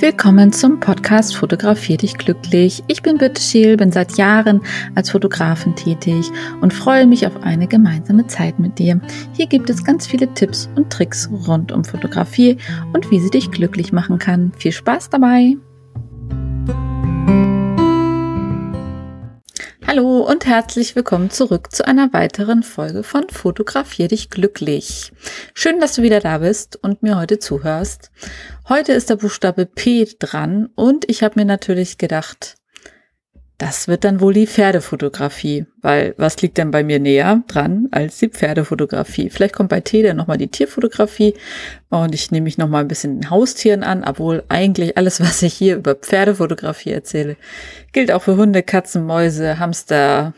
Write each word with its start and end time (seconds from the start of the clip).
Willkommen 0.00 0.50
zum 0.50 0.80
Podcast 0.80 1.36
Fotografier 1.36 1.98
dich 1.98 2.16
glücklich. 2.16 2.82
Ich 2.86 3.02
bin 3.02 3.18
Birte 3.18 3.42
Scheel, 3.42 3.76
bin 3.76 3.92
seit 3.92 4.16
Jahren 4.16 4.62
als 4.94 5.10
Fotografin 5.10 5.76
tätig 5.76 6.30
und 6.62 6.72
freue 6.72 7.06
mich 7.06 7.26
auf 7.26 7.42
eine 7.42 7.66
gemeinsame 7.66 8.26
Zeit 8.26 8.58
mit 8.58 8.78
dir. 8.78 8.98
Hier 9.34 9.46
gibt 9.46 9.68
es 9.68 9.84
ganz 9.84 10.06
viele 10.06 10.32
Tipps 10.32 10.70
und 10.74 10.90
Tricks 10.90 11.28
rund 11.46 11.70
um 11.70 11.84
Fotografie 11.84 12.56
und 12.94 13.10
wie 13.10 13.20
sie 13.20 13.28
dich 13.28 13.50
glücklich 13.50 13.92
machen 13.92 14.18
kann. 14.18 14.52
Viel 14.56 14.72
Spaß 14.72 15.10
dabei! 15.10 15.58
Hallo 19.90 20.20
und 20.20 20.46
herzlich 20.46 20.94
willkommen 20.94 21.30
zurück 21.30 21.72
zu 21.72 21.84
einer 21.84 22.12
weiteren 22.12 22.62
Folge 22.62 23.02
von 23.02 23.28
Fotografier 23.28 24.06
dich 24.06 24.30
glücklich. 24.30 25.10
Schön, 25.52 25.80
dass 25.80 25.94
du 25.94 26.02
wieder 26.02 26.20
da 26.20 26.38
bist 26.38 26.78
und 26.80 27.02
mir 27.02 27.18
heute 27.18 27.40
zuhörst. 27.40 28.12
Heute 28.70 28.92
ist 28.92 29.10
der 29.10 29.16
Buchstabe 29.16 29.66
P 29.66 30.06
dran 30.20 30.68
und 30.76 31.10
ich 31.10 31.24
habe 31.24 31.40
mir 31.40 31.44
natürlich 31.44 31.98
gedacht, 31.98 32.54
das 33.58 33.88
wird 33.88 34.04
dann 34.04 34.20
wohl 34.20 34.32
die 34.32 34.46
Pferdefotografie, 34.46 35.66
weil 35.82 36.14
was 36.18 36.40
liegt 36.40 36.56
denn 36.56 36.70
bei 36.70 36.84
mir 36.84 37.00
näher 37.00 37.42
dran 37.48 37.88
als 37.90 38.18
die 38.18 38.28
Pferdefotografie? 38.28 39.28
Vielleicht 39.28 39.56
kommt 39.56 39.70
bei 39.70 39.80
T 39.80 40.04
dann 40.04 40.16
nochmal 40.16 40.38
die 40.38 40.46
Tierfotografie 40.46 41.34
und 41.88 42.14
ich 42.14 42.30
nehme 42.30 42.44
mich 42.44 42.58
nochmal 42.58 42.82
ein 42.82 42.88
bisschen 42.88 43.28
Haustieren 43.28 43.82
an, 43.82 44.04
obwohl 44.04 44.44
eigentlich 44.48 44.96
alles, 44.96 45.20
was 45.20 45.42
ich 45.42 45.54
hier 45.54 45.74
über 45.74 45.96
Pferdefotografie 45.96 46.92
erzähle, 46.92 47.36
gilt 47.90 48.12
auch 48.12 48.22
für 48.22 48.36
Hunde, 48.36 48.62
Katzen, 48.62 49.04
Mäuse, 49.04 49.58
Hamster, 49.58 50.32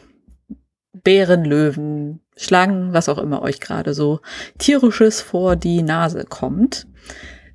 Bären, 0.94 1.44
Löwen, 1.44 2.20
Schlangen, 2.38 2.94
was 2.94 3.10
auch 3.10 3.18
immer 3.18 3.42
euch 3.42 3.60
gerade 3.60 3.92
so 3.92 4.20
tierisches 4.56 5.20
vor 5.20 5.54
die 5.54 5.82
Nase 5.82 6.24
kommt. 6.24 6.86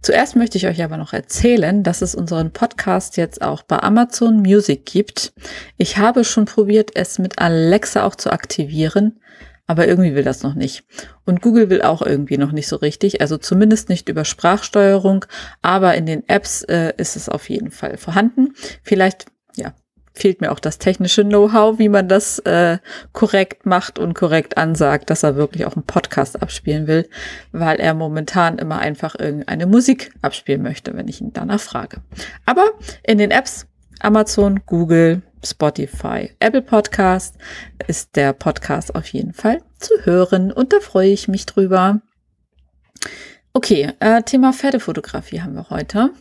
Zuerst 0.01 0.35
möchte 0.35 0.57
ich 0.57 0.67
euch 0.67 0.83
aber 0.83 0.97
noch 0.97 1.13
erzählen, 1.13 1.83
dass 1.83 2.01
es 2.01 2.15
unseren 2.15 2.51
Podcast 2.51 3.17
jetzt 3.17 3.41
auch 3.41 3.63
bei 3.63 3.79
Amazon 3.79 4.37
Music 4.37 4.85
gibt. 4.85 5.33
Ich 5.77 5.97
habe 5.97 6.23
schon 6.23 6.45
probiert, 6.45 6.91
es 6.95 7.19
mit 7.19 7.39
Alexa 7.39 8.03
auch 8.03 8.15
zu 8.15 8.31
aktivieren, 8.31 9.19
aber 9.65 9.87
irgendwie 9.87 10.15
will 10.15 10.23
das 10.23 10.43
noch 10.43 10.55
nicht. 10.55 10.85
Und 11.25 11.41
Google 11.41 11.69
will 11.69 11.81
auch 11.81 12.01
irgendwie 12.01 12.37
noch 12.37 12.53
nicht 12.53 12.67
so 12.67 12.77
richtig, 12.77 13.21
also 13.21 13.37
zumindest 13.37 13.89
nicht 13.89 14.07
über 14.07 14.23
Sprachsteuerung, 14.23 15.25
aber 15.61 15.95
in 15.95 16.05
den 16.05 16.27
Apps 16.29 16.63
äh, 16.63 16.93
ist 16.97 17.15
es 17.15 17.27
auf 17.27 17.49
jeden 17.49 17.71
Fall 17.71 17.97
vorhanden. 17.97 18.53
Vielleicht, 18.83 19.25
ja, 19.55 19.73
fehlt 20.17 20.41
mir 20.41 20.51
auch 20.51 20.59
das 20.59 20.77
technische 20.77 21.23
Know-how, 21.23 21.79
wie 21.79 21.89
man 21.89 22.07
das 22.07 22.39
äh, 22.39 22.77
korrekt 23.13 23.65
macht 23.65 23.99
und 23.99 24.13
korrekt 24.13 24.57
ansagt, 24.57 25.09
dass 25.09 25.23
er 25.23 25.35
wirklich 25.35 25.65
auch 25.65 25.75
einen 25.75 25.85
Podcast 25.85 26.41
abspielen 26.41 26.87
will, 26.87 27.07
weil 27.51 27.79
er 27.79 27.93
momentan 27.93 28.57
immer 28.57 28.79
einfach 28.79 29.15
irgendeine 29.17 29.65
Musik 29.65 30.11
abspielen 30.21 30.61
möchte, 30.61 30.95
wenn 30.95 31.07
ich 31.07 31.21
ihn 31.21 31.33
danach 31.33 31.59
frage. 31.59 32.01
Aber 32.45 32.71
in 33.03 33.17
den 33.17 33.31
Apps 33.31 33.67
Amazon, 33.99 34.61
Google, 34.65 35.21
Spotify, 35.43 36.31
Apple 36.39 36.61
Podcast 36.61 37.35
ist 37.87 38.15
der 38.15 38.33
Podcast 38.33 38.95
auf 38.95 39.07
jeden 39.07 39.33
Fall 39.33 39.61
zu 39.79 39.93
hören 40.03 40.51
und 40.51 40.73
da 40.73 40.79
freue 40.79 41.09
ich 41.09 41.27
mich 41.27 41.45
drüber. 41.45 42.01
Okay, 43.53 43.91
äh, 43.99 44.21
Thema 44.21 44.53
Pferdefotografie 44.53 45.41
haben 45.41 45.55
wir 45.55 45.69
heute. 45.69 46.11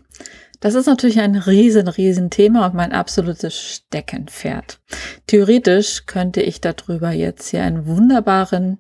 Das 0.61 0.75
ist 0.75 0.87
natürlich 0.87 1.21
ein 1.21 1.37
riesen, 1.37 1.89
riesen 1.89 2.31
Thema 2.31 2.67
und 2.67 2.75
mein 2.75 2.93
absolutes 2.93 3.61
Steckenpferd. 3.61 4.81
Theoretisch 5.27 6.07
könnte 6.07 6.41
ich 6.41 6.61
darüber 6.61 7.11
jetzt 7.11 7.49
hier 7.51 7.63
einen 7.63 7.87
wunderbaren, 7.87 8.79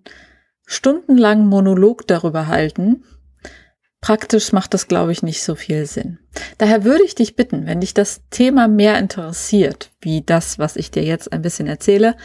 stundenlangen 0.64 1.47
Monolog 1.47 2.06
darüber 2.06 2.47
halten. 2.47 3.04
Praktisch 4.00 4.52
macht 4.52 4.74
das, 4.74 4.88
glaube 4.88 5.12
ich, 5.12 5.22
nicht 5.22 5.42
so 5.42 5.54
viel 5.54 5.86
Sinn. 5.86 6.19
Daher 6.58 6.84
würde 6.84 7.04
ich 7.04 7.14
dich 7.14 7.34
bitten, 7.34 7.66
wenn 7.66 7.81
dich 7.81 7.94
das 7.94 8.22
Thema 8.31 8.69
mehr 8.69 8.98
interessiert, 8.98 9.91
wie 10.00 10.22
das, 10.22 10.58
was 10.58 10.76
ich 10.76 10.91
dir 10.91 11.03
jetzt 11.03 11.32
ein 11.32 11.43
bisschen 11.43 11.66
erzähle, 11.66 12.16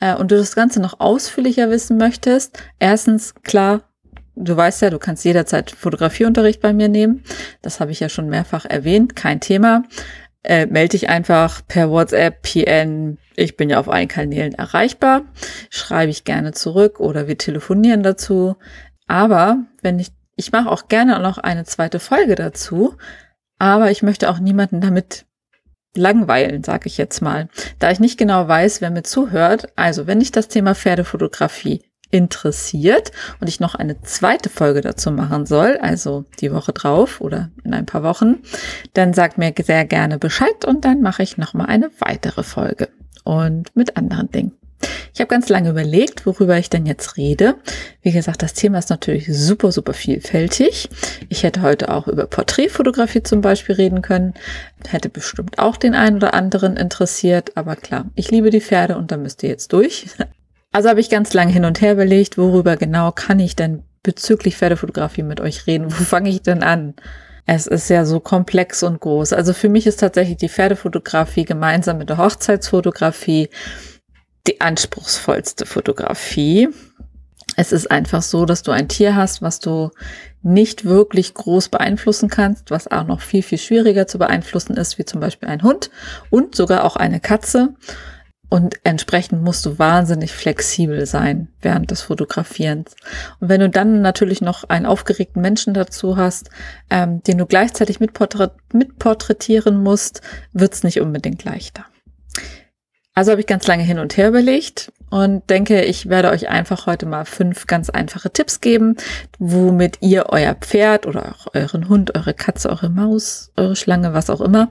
äh, 0.00 0.14
und 0.14 0.30
du 0.30 0.36
das 0.36 0.54
Ganze 0.54 0.80
noch 0.80 1.00
ausführlicher 1.00 1.70
wissen 1.70 1.96
möchtest, 1.96 2.58
erstens 2.78 3.34
klar, 3.42 3.89
Du 4.34 4.56
weißt 4.56 4.82
ja, 4.82 4.90
du 4.90 4.98
kannst 4.98 5.24
jederzeit 5.24 5.70
Fotografieunterricht 5.70 6.60
bei 6.60 6.72
mir 6.72 6.88
nehmen. 6.88 7.24
Das 7.62 7.80
habe 7.80 7.92
ich 7.92 8.00
ja 8.00 8.08
schon 8.08 8.28
mehrfach 8.28 8.64
erwähnt. 8.64 9.16
Kein 9.16 9.40
Thema. 9.40 9.84
Äh, 10.42 10.66
melde 10.66 10.90
dich 10.90 11.08
einfach 11.08 11.60
per 11.66 11.90
WhatsApp, 11.90 12.42
PN. 12.42 13.18
Ich 13.36 13.56
bin 13.56 13.68
ja 13.68 13.78
auf 13.78 13.90
allen 13.90 14.08
Kanälen 14.08 14.54
erreichbar. 14.54 15.22
Schreibe 15.68 16.10
ich 16.10 16.24
gerne 16.24 16.52
zurück 16.52 17.00
oder 17.00 17.28
wir 17.28 17.36
telefonieren 17.36 18.02
dazu. 18.02 18.56
Aber 19.06 19.58
wenn 19.82 19.98
ich, 19.98 20.12
ich 20.36 20.52
mache 20.52 20.70
auch 20.70 20.88
gerne 20.88 21.18
noch 21.20 21.38
eine 21.38 21.64
zweite 21.64 22.00
Folge 22.00 22.36
dazu. 22.36 22.96
Aber 23.58 23.90
ich 23.90 24.02
möchte 24.02 24.30
auch 24.30 24.38
niemanden 24.38 24.80
damit 24.80 25.26
langweilen, 25.94 26.64
sage 26.64 26.86
ich 26.86 26.96
jetzt 26.96 27.20
mal. 27.20 27.48
Da 27.78 27.90
ich 27.90 28.00
nicht 28.00 28.18
genau 28.18 28.48
weiß, 28.48 28.80
wer 28.80 28.90
mir 28.90 29.02
zuhört. 29.02 29.68
Also, 29.76 30.06
wenn 30.06 30.20
ich 30.20 30.32
das 30.32 30.48
Thema 30.48 30.74
Pferdefotografie 30.74 31.89
interessiert 32.10 33.12
und 33.40 33.48
ich 33.48 33.60
noch 33.60 33.74
eine 33.74 34.00
zweite 34.02 34.48
Folge 34.48 34.80
dazu 34.80 35.10
machen 35.10 35.46
soll, 35.46 35.78
also 35.80 36.24
die 36.40 36.52
Woche 36.52 36.72
drauf 36.72 37.20
oder 37.20 37.50
in 37.64 37.74
ein 37.74 37.86
paar 37.86 38.02
Wochen, 38.02 38.40
dann 38.94 39.14
sagt 39.14 39.38
mir 39.38 39.52
sehr 39.62 39.84
gerne 39.84 40.18
Bescheid 40.18 40.64
und 40.64 40.84
dann 40.84 41.02
mache 41.02 41.22
ich 41.22 41.36
noch 41.36 41.54
mal 41.54 41.66
eine 41.66 41.90
weitere 41.98 42.42
Folge 42.42 42.88
und 43.24 43.74
mit 43.76 43.96
anderen 43.96 44.30
Dingen. 44.30 44.52
Ich 45.12 45.20
habe 45.20 45.28
ganz 45.28 45.48
lange 45.48 45.70
überlegt, 45.70 46.24
worüber 46.24 46.56
ich 46.56 46.70
denn 46.70 46.86
jetzt 46.86 47.16
rede. 47.16 47.56
Wie 48.02 48.12
gesagt, 48.12 48.42
das 48.42 48.54
Thema 48.54 48.78
ist 48.78 48.90
natürlich 48.90 49.26
super, 49.30 49.72
super 49.72 49.92
vielfältig. 49.92 50.88
Ich 51.28 51.42
hätte 51.42 51.62
heute 51.62 51.90
auch 51.90 52.08
über 52.08 52.26
Porträtfotografie 52.26 53.22
zum 53.22 53.40
Beispiel 53.40 53.74
reden 53.74 54.02
können. 54.02 54.34
Hätte 54.88 55.10
bestimmt 55.10 55.58
auch 55.58 55.76
den 55.76 55.94
einen 55.94 56.16
oder 56.16 56.32
anderen 56.32 56.76
interessiert. 56.76 57.56
Aber 57.56 57.76
klar, 57.76 58.06
ich 58.14 58.30
liebe 58.30 58.50
die 58.50 58.62
Pferde 58.62 58.96
und 58.96 59.12
da 59.12 59.16
müsst 59.16 59.42
ihr 59.42 59.50
jetzt 59.50 59.72
durch. 59.72 60.06
Also 60.72 60.88
habe 60.88 61.00
ich 61.00 61.10
ganz 61.10 61.32
lange 61.32 61.52
hin 61.52 61.64
und 61.64 61.80
her 61.80 61.92
überlegt, 61.92 62.38
worüber 62.38 62.76
genau 62.76 63.10
kann 63.10 63.40
ich 63.40 63.56
denn 63.56 63.82
bezüglich 64.02 64.56
Pferdefotografie 64.56 65.22
mit 65.22 65.40
euch 65.40 65.66
reden? 65.66 65.86
Wo 65.90 66.04
fange 66.04 66.30
ich 66.30 66.42
denn 66.42 66.62
an? 66.62 66.94
Es 67.46 67.66
ist 67.66 67.90
ja 67.90 68.04
so 68.04 68.20
komplex 68.20 68.82
und 68.82 69.00
groß. 69.00 69.32
Also 69.32 69.52
für 69.52 69.68
mich 69.68 69.86
ist 69.86 69.98
tatsächlich 69.98 70.36
die 70.36 70.48
Pferdefotografie 70.48 71.44
gemeinsam 71.44 71.98
mit 71.98 72.08
der 72.08 72.18
Hochzeitsfotografie 72.18 73.48
die 74.46 74.60
anspruchsvollste 74.60 75.66
Fotografie. 75.66 76.68
Es 77.56 77.72
ist 77.72 77.90
einfach 77.90 78.22
so, 78.22 78.46
dass 78.46 78.62
du 78.62 78.70
ein 78.70 78.88
Tier 78.88 79.16
hast, 79.16 79.42
was 79.42 79.58
du 79.58 79.90
nicht 80.42 80.84
wirklich 80.84 81.34
groß 81.34 81.68
beeinflussen 81.68 82.30
kannst, 82.30 82.70
was 82.70 82.90
auch 82.90 83.04
noch 83.04 83.20
viel, 83.20 83.42
viel 83.42 83.58
schwieriger 83.58 84.06
zu 84.06 84.18
beeinflussen 84.18 84.76
ist, 84.76 84.98
wie 84.98 85.04
zum 85.04 85.20
Beispiel 85.20 85.48
ein 85.48 85.62
Hund 85.62 85.90
und 86.30 86.54
sogar 86.54 86.84
auch 86.84 86.96
eine 86.96 87.20
Katze. 87.20 87.74
Und 88.50 88.80
entsprechend 88.82 89.42
musst 89.42 89.64
du 89.64 89.78
wahnsinnig 89.78 90.32
flexibel 90.32 91.06
sein 91.06 91.48
während 91.62 91.92
des 91.92 92.02
Fotografierens. 92.02 92.96
Und 93.38 93.48
wenn 93.48 93.60
du 93.60 93.70
dann 93.70 94.02
natürlich 94.02 94.40
noch 94.40 94.64
einen 94.64 94.86
aufgeregten 94.86 95.40
Menschen 95.40 95.72
dazu 95.72 96.16
hast, 96.16 96.50
ähm, 96.90 97.22
den 97.22 97.38
du 97.38 97.46
gleichzeitig 97.46 98.00
mitporträtieren 98.00 99.80
musst, 99.82 100.20
wird's 100.52 100.82
nicht 100.82 101.00
unbedingt 101.00 101.44
leichter. 101.44 101.86
Also 103.14 103.32
habe 103.32 103.40
ich 103.40 103.46
ganz 103.46 103.66
lange 103.66 103.82
hin 103.82 103.98
und 103.98 104.16
her 104.16 104.28
überlegt 104.28 104.92
und 105.10 105.50
denke, 105.50 105.82
ich 105.82 106.08
werde 106.08 106.30
euch 106.30 106.48
einfach 106.48 106.86
heute 106.86 107.06
mal 107.06 107.24
fünf 107.24 107.66
ganz 107.66 107.90
einfache 107.90 108.32
Tipps 108.32 108.60
geben, 108.60 108.96
womit 109.38 109.98
ihr 110.00 110.26
euer 110.28 110.54
Pferd 110.54 111.06
oder 111.06 111.34
auch 111.34 111.48
euren 111.54 111.88
Hund, 111.88 112.14
eure 112.14 112.34
Katze, 112.34 112.70
eure 112.70 112.88
Maus, 112.88 113.50
eure 113.56 113.74
Schlange, 113.74 114.14
was 114.14 114.30
auch 114.30 114.40
immer, 114.40 114.70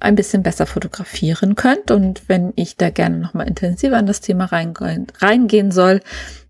ein 0.00 0.16
bisschen 0.16 0.42
besser 0.42 0.66
fotografieren 0.66 1.54
könnt. 1.54 1.90
Und 1.90 2.28
wenn 2.28 2.52
ich 2.56 2.76
da 2.76 2.90
gerne 2.90 3.16
nochmal 3.16 3.48
intensiver 3.48 3.96
an 3.96 4.06
das 4.06 4.20
Thema 4.20 4.44
reingehen, 4.44 5.70
soll, 5.70 6.00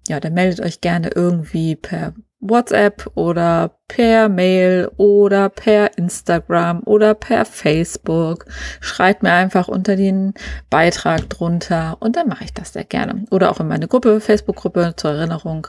ja, 0.09 0.19
dann 0.19 0.35
meldet 0.35 0.61
euch 0.61 0.81
gerne 0.81 1.11
irgendwie 1.15 1.77
per 1.77 2.15
WhatsApp 2.41 3.11
oder 3.15 3.79
per 3.89 4.29
Mail 4.29 4.89
oder 4.97 5.49
per 5.49 5.99
Instagram 5.99 6.83
oder 6.85 7.15
per 7.15 7.45
Facebook. 7.45 8.45
Schreibt 8.81 9.25
mir 9.25 9.33
einfach 9.33 9.67
unter 9.67 9.97
den 9.97 10.35
Beitrag 10.71 11.29
drunter 11.31 11.97
und 12.01 12.15
dann 12.17 12.29
mache 12.29 12.45
ich 12.45 12.53
das 12.53 12.75
sehr 12.75 12.85
gerne. 12.85 13.25
Oder 13.31 13.51
auch 13.51 13.59
in 13.61 13.67
meine 13.67 13.89
Gruppe, 13.89 14.21
Facebook-Gruppe 14.21 14.93
zur 14.97 15.13
Erinnerung. 15.13 15.69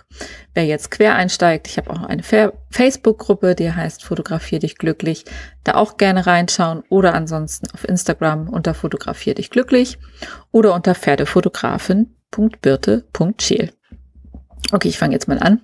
Wer 0.53 0.65
jetzt 0.65 0.91
quer 0.91 1.15
einsteigt, 1.15 1.67
ich 1.67 1.77
habe 1.77 1.89
auch 1.89 2.03
eine 2.03 2.23
Facebook-Gruppe, 2.23 3.55
die 3.55 3.71
heißt 3.71 4.03
Fotografier 4.03 4.59
dich 4.59 4.77
glücklich. 4.77 5.23
Da 5.63 5.75
auch 5.75 5.95
gerne 5.97 6.27
reinschauen 6.27 6.83
oder 6.89 7.15
ansonsten 7.15 7.67
auf 7.73 7.87
Instagram 7.87 8.49
unter 8.49 8.73
Fotografier 8.73 9.33
dich 9.33 9.49
glücklich 9.49 9.97
oder 10.51 10.75
unter 10.75 10.93
Pferdefotografin.birte.scheel. 10.93 13.71
Okay, 14.71 14.89
ich 14.89 14.99
fange 14.99 15.13
jetzt 15.13 15.27
mal 15.27 15.39
an. 15.39 15.61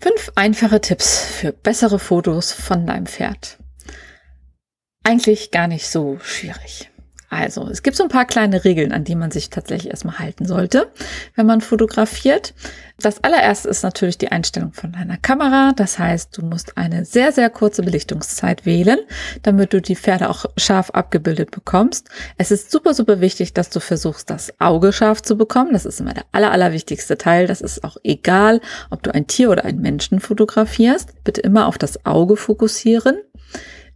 Fünf 0.00 0.30
einfache 0.36 0.80
Tipps 0.80 1.18
für 1.18 1.52
bessere 1.52 1.98
Fotos 1.98 2.52
von 2.52 2.86
deinem 2.86 3.06
Pferd. 3.06 3.58
Eigentlich 5.02 5.50
gar 5.50 5.66
nicht 5.66 5.88
so 5.88 6.18
schwierig. 6.22 6.90
Also, 7.30 7.68
es 7.68 7.82
gibt 7.82 7.96
so 7.96 8.04
ein 8.04 8.08
paar 8.08 8.24
kleine 8.24 8.64
Regeln, 8.64 8.92
an 8.92 9.04
die 9.04 9.14
man 9.14 9.30
sich 9.30 9.50
tatsächlich 9.50 9.90
erstmal 9.90 10.18
halten 10.18 10.46
sollte, 10.46 10.90
wenn 11.34 11.46
man 11.46 11.60
fotografiert. 11.60 12.54
Das 13.00 13.22
allererste 13.22 13.68
ist 13.68 13.84
natürlich 13.84 14.18
die 14.18 14.32
Einstellung 14.32 14.72
von 14.72 14.90
deiner 14.90 15.18
Kamera. 15.18 15.72
Das 15.76 15.98
heißt, 15.98 16.36
du 16.36 16.44
musst 16.44 16.76
eine 16.76 17.04
sehr, 17.04 17.30
sehr 17.30 17.48
kurze 17.48 17.82
Belichtungszeit 17.82 18.66
wählen, 18.66 18.98
damit 19.42 19.72
du 19.72 19.80
die 19.80 19.94
Pferde 19.94 20.28
auch 20.28 20.46
scharf 20.56 20.90
abgebildet 20.90 21.52
bekommst. 21.52 22.08
Es 22.38 22.50
ist 22.50 22.72
super, 22.72 22.94
super 22.94 23.20
wichtig, 23.20 23.52
dass 23.52 23.70
du 23.70 23.78
versuchst, 23.78 24.30
das 24.30 24.52
Auge 24.58 24.92
scharf 24.92 25.22
zu 25.22 25.36
bekommen. 25.36 25.74
Das 25.74 25.84
ist 25.84 26.00
immer 26.00 26.14
der 26.14 26.24
aller, 26.32 26.50
allerwichtigste 26.50 27.18
Teil. 27.18 27.46
Das 27.46 27.60
ist 27.60 27.84
auch 27.84 27.98
egal, 28.02 28.60
ob 28.90 29.02
du 29.02 29.14
ein 29.14 29.26
Tier 29.26 29.50
oder 29.50 29.64
einen 29.64 29.80
Menschen 29.80 30.18
fotografierst. 30.18 31.22
Bitte 31.22 31.42
immer 31.42 31.68
auf 31.68 31.78
das 31.78 32.04
Auge 32.04 32.36
fokussieren. 32.36 33.18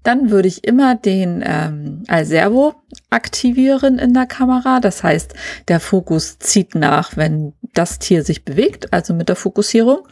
Dann 0.02 0.31
würde 0.31 0.49
ich 0.49 0.64
immer 0.64 0.94
den 0.94 1.43
ähm, 1.46 2.02
Alservo 2.08 2.75
aktivieren 3.10 3.99
in 3.99 4.14
der 4.14 4.26
Kamera. 4.26 4.81
Das 4.81 5.02
heißt, 5.02 5.34
der 5.69 5.81
Fokus 5.81 6.38
zieht 6.38 6.75
nach, 6.75 7.16
wenn 7.16 7.52
das 7.75 7.99
Tier 7.99 8.25
sich 8.25 8.44
bewegt, 8.44 8.93
also 8.93 9.14
mit 9.14 9.28
der 9.28 9.37
Fokussierung. 9.37 10.08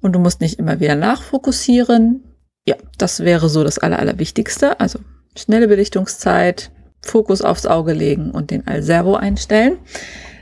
Und 0.00 0.12
du 0.12 0.18
musst 0.18 0.40
nicht 0.40 0.58
immer 0.58 0.80
wieder 0.80 0.94
nachfokussieren. 0.94 2.22
Ja, 2.66 2.76
das 2.98 3.20
wäre 3.20 3.48
so 3.48 3.64
das 3.64 3.78
Aller, 3.78 3.98
Allerwichtigste. 3.98 4.78
Also 4.80 5.00
schnelle 5.36 5.68
Belichtungszeit, 5.68 6.70
Fokus 7.00 7.42
aufs 7.42 7.66
Auge 7.66 7.92
legen 7.92 8.30
und 8.30 8.50
den 8.50 8.66
Alservo 8.66 9.16
einstellen. 9.16 9.78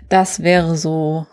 Das 0.09 0.43
wäre 0.43 0.77
so, 0.77 1.27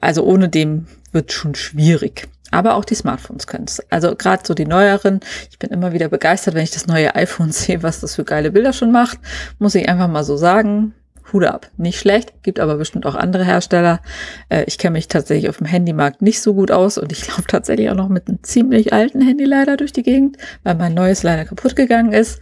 also 0.00 0.24
ohne 0.24 0.48
dem 0.48 0.86
wird 1.12 1.32
schon 1.32 1.54
schwierig. 1.54 2.28
Aber 2.50 2.76
auch 2.76 2.84
die 2.84 2.94
Smartphones 2.94 3.46
können 3.46 3.64
es. 3.66 3.80
Also 3.90 4.14
gerade 4.16 4.42
so 4.46 4.54
die 4.54 4.66
neueren. 4.66 5.20
Ich 5.50 5.58
bin 5.58 5.70
immer 5.70 5.92
wieder 5.92 6.08
begeistert, 6.08 6.54
wenn 6.54 6.64
ich 6.64 6.70
das 6.70 6.86
neue 6.86 7.14
iPhone 7.14 7.52
sehe, 7.52 7.82
was 7.82 8.00
das 8.00 8.14
für 8.14 8.24
geile 8.24 8.50
Bilder 8.50 8.72
schon 8.72 8.92
macht. 8.92 9.18
Muss 9.58 9.74
ich 9.74 9.88
einfach 9.88 10.08
mal 10.08 10.24
so 10.24 10.36
sagen. 10.36 10.94
Hude 11.32 11.52
ab. 11.52 11.70
Nicht 11.76 11.98
schlecht, 11.98 12.42
gibt 12.42 12.60
aber 12.60 12.76
bestimmt 12.76 13.06
auch 13.06 13.14
andere 13.14 13.44
Hersteller. 13.44 14.00
Äh, 14.48 14.64
ich 14.66 14.78
kenne 14.78 14.92
mich 14.94 15.08
tatsächlich 15.08 15.48
auf 15.48 15.58
dem 15.58 15.66
Handymarkt 15.66 16.22
nicht 16.22 16.40
so 16.40 16.54
gut 16.54 16.70
aus 16.70 16.98
und 16.98 17.12
ich 17.12 17.26
laufe 17.28 17.44
tatsächlich 17.46 17.90
auch 17.90 17.94
noch 17.94 18.08
mit 18.08 18.28
einem 18.28 18.42
ziemlich 18.42 18.92
alten 18.92 19.20
Handy 19.20 19.44
leider 19.44 19.76
durch 19.76 19.92
die 19.92 20.02
Gegend, 20.02 20.36
weil 20.62 20.74
mein 20.74 20.94
neues 20.94 21.22
leider 21.22 21.44
kaputt 21.44 21.76
gegangen 21.76 22.12
ist. 22.12 22.40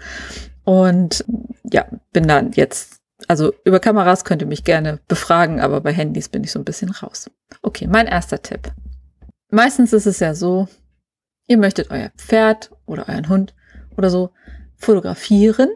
Und 0.65 1.25
ja, 1.73 1.87
bin 2.13 2.27
dann 2.27 2.53
jetzt, 2.53 3.01
also 3.29 3.53
über 3.65 3.81
Kameras 3.81 4.25
könnt 4.25 4.43
ihr 4.43 4.49
mich 4.49 4.65
gerne 4.65 5.01
befragen, 5.09 5.61
aber 5.61 5.81
bei 5.81 5.93
Handys 5.93 6.29
bin 6.29 6.45
ich 6.45 6.53
so 6.53 6.59
ein 6.59 6.65
bisschen 6.65 6.91
raus. 6.91 7.31
Okay, 7.63 7.87
mein 7.87 8.07
erster 8.07 8.43
Tipp. 8.43 8.73
Meistens 9.51 9.93
ist 9.93 10.07
es 10.07 10.21
ja 10.21 10.35
so, 10.35 10.69
ihr 11.47 11.59
möchtet 11.59 11.91
euer 11.91 12.11
Pferd 12.17 12.71
oder 12.85 13.09
euren 13.09 13.29
Hund 13.29 13.55
oder 13.97 14.11
so 14.11 14.31
fotografieren. 14.77 15.71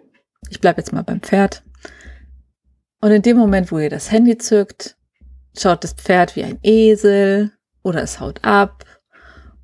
Ich 0.49 0.61
bleibe 0.61 0.81
jetzt 0.81 0.93
mal 0.93 1.03
beim 1.03 1.21
Pferd. 1.21 1.63
Und 3.01 3.13
in 3.13 3.23
dem 3.23 3.37
Moment, 3.37 3.71
wo 3.73 3.79
ihr 3.79 3.91
das 3.91 4.11
Handy 4.11 4.37
zückt, 4.39 4.97
schaut 5.57 5.85
das 5.85 5.95
Pferd 5.95 6.37
wie 6.37 6.45
ein 6.45 6.59
Esel 6.63 7.53
oder 7.83 8.03
es 8.03 8.21
haut 8.21 8.45
ab 8.45 8.85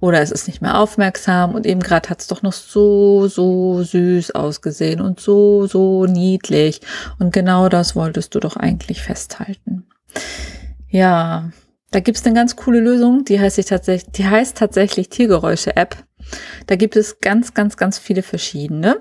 oder 0.01 0.21
es 0.21 0.31
ist 0.31 0.47
nicht 0.47 0.63
mehr 0.63 0.79
aufmerksam 0.79 1.55
und 1.55 1.67
eben 1.67 1.81
gerade 1.81 2.09
hat 2.09 2.21
es 2.21 2.29
doch 2.29 2.43
noch 2.43 2.53
so, 2.53 3.29
so 3.29 3.83
süß 3.83 4.33
ausgesehen 4.33 5.01
und 5.01 5.21
so, 5.21 5.67
so 5.67 6.07
niedlich. 6.07 6.81
Und 7.19 7.33
genau 7.33 7.69
das 7.69 7.97
wolltest 7.97 8.35
du 8.35 8.41
doch 8.41 8.57
eigentlich 8.57 9.03
festhalten. 9.03 9.87
Ja, 10.89 11.51
da 11.97 12.01
gibt 12.01 12.19
es 12.19 12.27
eine 12.27 12.35
ganz 12.35 12.57
coole 12.57 12.81
Lösung, 12.81 13.25
die 13.25 13.41
heißt, 13.41 13.67
tatsächlich, 13.71 14.13
die 14.13 14.27
heißt 14.27 14.59
tatsächlich 14.59 15.09
Tiergeräusche-App. 15.09 15.97
Da 16.67 16.77
gibt 16.77 16.95
es 16.95 17.21
ganz, 17.21 17.55
ganz, 17.55 17.79
ganz 17.79 17.99
viele 17.99 18.23
verschiedene. 18.23 18.99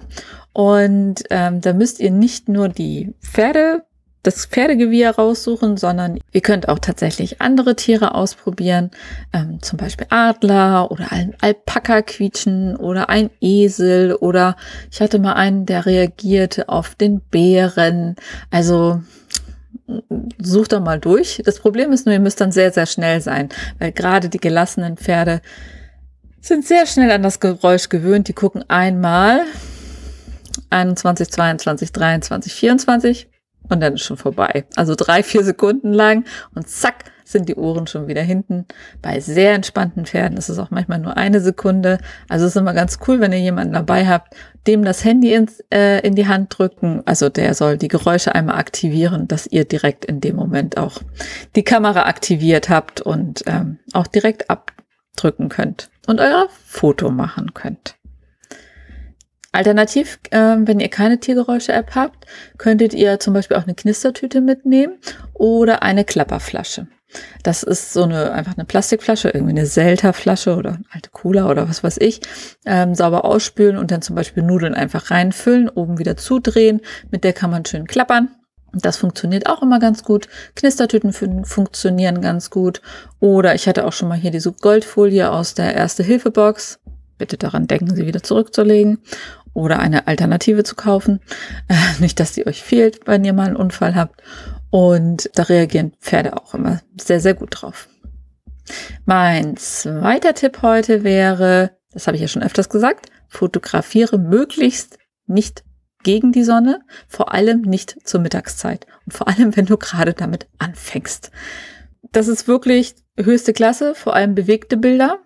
Und 0.53 1.15
ähm, 1.29 1.59
da 1.59 1.73
müsst 1.73 1.99
ihr 1.99 2.11
nicht 2.11 2.47
nur 2.47 2.69
die 2.69 3.13
Pferde, 3.19 3.83
das 4.23 4.45
Pferdegewirr 4.45 5.11
raussuchen, 5.11 5.75
sondern 5.75 6.21
ihr 6.31 6.39
könnt 6.39 6.69
auch 6.69 6.79
tatsächlich 6.79 7.41
andere 7.41 7.75
Tiere 7.75 8.15
ausprobieren, 8.15 8.91
ähm, 9.33 9.61
zum 9.61 9.75
Beispiel 9.75 10.07
Adler 10.09 10.89
oder 10.89 11.11
ein 11.11 11.35
Alpaka 11.41 12.01
quietschen 12.01 12.77
oder 12.77 13.09
ein 13.09 13.29
Esel 13.41 14.15
oder 14.15 14.55
ich 14.89 15.01
hatte 15.01 15.19
mal 15.19 15.33
einen, 15.33 15.65
der 15.65 15.85
reagierte 15.85 16.69
auf 16.69 16.95
den 16.95 17.19
Bären. 17.19 18.15
Also 18.51 19.01
sucht 20.39 20.73
da 20.73 20.79
mal 20.79 20.99
durch. 20.99 21.41
Das 21.45 21.59
Problem 21.59 21.91
ist 21.91 22.05
nur, 22.05 22.13
ihr 22.13 22.19
müsst 22.19 22.41
dann 22.41 22.51
sehr, 22.51 22.71
sehr 22.71 22.85
schnell 22.85 23.21
sein, 23.21 23.49
weil 23.79 23.91
gerade 23.91 24.29
die 24.29 24.39
gelassenen 24.39 24.97
Pferde 24.97 25.41
sind 26.41 26.65
sehr 26.65 26.85
schnell 26.85 27.11
an 27.11 27.23
das 27.23 27.39
Geräusch 27.39 27.89
gewöhnt. 27.89 28.27
Die 28.27 28.33
gucken 28.33 28.63
einmal 28.69 29.41
21, 30.69 31.29
22, 31.31 31.91
23, 31.91 32.53
24 32.53 33.27
und 33.69 33.81
dann 33.81 33.93
ist 33.95 34.03
schon 34.03 34.17
vorbei. 34.17 34.65
Also 34.75 34.95
drei, 34.95 35.23
vier 35.23 35.43
Sekunden 35.43 35.93
lang 35.93 36.25
und 36.53 36.67
zack, 36.67 37.05
sind 37.25 37.49
die 37.49 37.55
Ohren 37.55 37.87
schon 37.87 38.07
wieder 38.07 38.21
hinten. 38.21 38.65
Bei 39.01 39.19
sehr 39.19 39.53
entspannten 39.53 40.05
Pferden 40.05 40.37
ist 40.37 40.47
es 40.47 40.59
auch 40.59 40.69
manchmal 40.69 40.99
nur 40.99 41.17
eine 41.17 41.41
Sekunde. 41.41 41.97
Also 42.29 42.45
es 42.45 42.55
ist 42.55 42.61
immer 42.61 42.73
ganz 42.73 42.99
cool, 43.07 43.19
wenn 43.19 43.33
ihr 43.33 43.39
jemanden 43.39 43.73
dabei 43.73 44.07
habt, 44.07 44.35
dem 44.67 44.85
das 44.85 45.03
Handy 45.03 45.33
ins, 45.33 45.63
äh, 45.71 45.99
in 46.05 46.15
die 46.15 46.27
Hand 46.27 46.57
drücken. 46.57 47.01
Also 47.05 47.29
der 47.29 47.55
soll 47.55 47.77
die 47.77 47.87
Geräusche 47.87 48.33
einmal 48.35 48.57
aktivieren, 48.57 49.27
dass 49.27 49.47
ihr 49.47 49.65
direkt 49.65 50.05
in 50.05 50.21
dem 50.21 50.35
Moment 50.35 50.77
auch 50.77 51.01
die 51.55 51.63
Kamera 51.63 52.03
aktiviert 52.03 52.69
habt 52.69 53.01
und 53.01 53.43
ähm, 53.47 53.79
auch 53.93 54.07
direkt 54.07 54.49
abdrücken 54.49 55.49
könnt 55.49 55.89
und 56.05 56.19
euer 56.19 56.47
Foto 56.65 57.09
machen 57.09 57.53
könnt. 57.53 57.95
Alternativ, 59.55 60.19
äh, 60.31 60.55
wenn 60.59 60.79
ihr 60.79 60.89
keine 60.89 61.19
Tiergeräusche-App 61.19 61.95
habt, 61.95 62.25
könntet 62.57 62.93
ihr 62.93 63.19
zum 63.19 63.33
Beispiel 63.33 63.57
auch 63.57 63.63
eine 63.63 63.75
Knistertüte 63.75 64.41
mitnehmen 64.41 64.97
oder 65.33 65.83
eine 65.83 66.05
Klapperflasche. 66.05 66.87
Das 67.43 67.63
ist 67.63 67.93
so 67.93 68.03
eine 68.03 68.31
einfach 68.31 68.57
eine 68.57 68.65
Plastikflasche, 68.65 69.29
irgendwie 69.29 69.51
eine 69.51 69.65
Selta-Flasche 69.65 70.55
oder 70.55 70.79
alte 70.91 71.09
Cola 71.11 71.49
oder 71.49 71.69
was 71.69 71.83
weiß 71.83 71.97
ich. 71.99 72.21
Ähm, 72.65 72.95
sauber 72.95 73.25
ausspülen 73.25 73.77
und 73.77 73.91
dann 73.91 74.01
zum 74.01 74.15
Beispiel 74.15 74.43
Nudeln 74.43 74.73
einfach 74.73 75.11
reinfüllen, 75.11 75.69
oben 75.69 75.99
wieder 75.99 76.17
zudrehen. 76.17 76.81
Mit 77.11 77.23
der 77.23 77.33
kann 77.33 77.51
man 77.51 77.65
schön 77.65 77.87
klappern. 77.87 78.29
Das 78.73 78.97
funktioniert 78.97 79.47
auch 79.47 79.61
immer 79.61 79.79
ganz 79.79 80.03
gut. 80.03 80.27
Knistertüten 80.55 81.13
fun 81.13 81.45
funktionieren 81.45 82.19
ganz 82.21 82.49
gut. 82.49 82.81
Oder 83.19 83.55
ich 83.55 83.67
hatte 83.67 83.85
auch 83.85 83.93
schon 83.93 84.09
mal 84.09 84.17
hier 84.17 84.31
diese 84.31 84.51
Goldfolie 84.51 85.31
aus 85.31 85.53
der 85.53 85.73
Erste-Hilfe-Box. 85.75 86.79
Bitte 87.17 87.37
daran 87.37 87.67
denken, 87.67 87.95
sie 87.95 88.05
wieder 88.05 88.23
zurückzulegen 88.23 88.99
oder 89.55 89.79
eine 89.79 90.05
Alternative 90.05 90.63
zu 90.63 90.75
kaufen. 90.75 91.19
Äh, 91.67 91.73
nicht, 91.99 92.19
dass 92.19 92.33
die 92.33 92.45
euch 92.45 92.61
fehlt, 92.61 93.07
wenn 93.07 93.25
ihr 93.25 93.33
mal 93.33 93.47
einen 93.47 93.55
Unfall 93.55 93.95
habt. 93.95 94.21
Und 94.69 95.31
da 95.33 95.43
reagieren 95.43 95.93
Pferde 95.99 96.37
auch 96.37 96.53
immer 96.53 96.81
sehr, 97.01 97.19
sehr 97.19 97.33
gut 97.33 97.49
drauf. 97.61 97.87
Mein 99.05 99.57
zweiter 99.57 100.33
Tipp 100.33 100.61
heute 100.61 101.03
wäre, 101.03 101.71
das 101.91 102.07
habe 102.07 102.17
ich 102.17 102.21
ja 102.21 102.27
schon 102.27 102.43
öfters 102.43 102.69
gesagt, 102.69 103.07
fotografiere 103.27 104.17
möglichst 104.17 104.97
nicht 105.27 105.63
gegen 106.03 106.31
die 106.31 106.43
Sonne, 106.43 106.81
vor 107.07 107.33
allem 107.33 107.61
nicht 107.61 107.97
zur 108.07 108.19
Mittagszeit 108.19 108.85
und 109.05 109.13
vor 109.13 109.27
allem, 109.27 109.55
wenn 109.55 109.65
du 109.65 109.77
gerade 109.77 110.13
damit 110.13 110.47
anfängst. 110.59 111.31
Das 112.11 112.27
ist 112.27 112.47
wirklich 112.47 112.95
höchste 113.17 113.53
Klasse, 113.53 113.95
vor 113.95 114.15
allem 114.15 114.35
bewegte 114.35 114.77
Bilder 114.77 115.19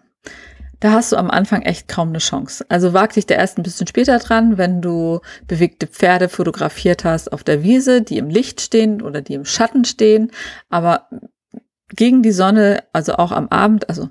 da 0.79 0.91
hast 0.91 1.11
du 1.11 1.17
am 1.17 1.29
Anfang 1.29 1.61
echt 1.61 1.87
kaum 1.87 2.09
eine 2.09 2.19
Chance. 2.19 2.65
Also 2.69 2.93
wag 2.93 3.13
dich 3.13 3.25
da 3.25 3.35
erst 3.35 3.57
ein 3.57 3.63
bisschen 3.63 3.87
später 3.87 4.17
dran, 4.19 4.57
wenn 4.57 4.81
du 4.81 5.19
bewegte 5.47 5.87
Pferde 5.87 6.29
fotografiert 6.29 7.03
hast 7.03 7.31
auf 7.33 7.43
der 7.43 7.63
Wiese, 7.63 8.01
die 8.01 8.17
im 8.17 8.29
Licht 8.29 8.61
stehen 8.61 9.01
oder 9.01 9.21
die 9.21 9.33
im 9.33 9.45
Schatten 9.45 9.83
stehen. 9.83 10.31
Aber 10.69 11.07
gegen 11.95 12.23
die 12.23 12.31
Sonne, 12.31 12.83
also 12.93 13.15
auch 13.15 13.31
am 13.31 13.49
Abend, 13.49 13.89
also 13.89 14.09